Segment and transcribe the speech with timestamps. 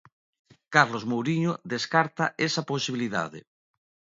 [0.73, 3.39] Carlos Mouriño descarta esa posibilidade.